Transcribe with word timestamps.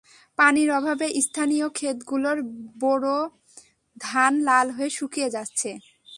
পানির 0.39 0.69
অভাবে 0.71 1.07
স্থানীয় 1.21 1.67
খেতগুলোর 1.75 2.37
বোরো 2.81 3.17
ধান 3.97 4.33
লাল 4.47 4.67
হয়ে 4.71 4.91
শুকিয়ে 4.97 5.29
যাচ্ছে। 5.29 5.69